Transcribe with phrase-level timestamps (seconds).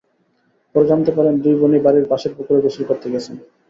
[0.75, 3.35] পরে জানতে পারেন, দুই বোনই বাড়ির পাশের পুকুরে গোসল করতে গেছেন।